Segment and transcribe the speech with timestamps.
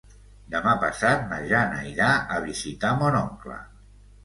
[0.53, 3.63] Demà passat na Jana irà a visitar mon oncle.